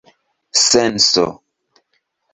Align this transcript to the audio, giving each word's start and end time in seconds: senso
senso 0.69 1.27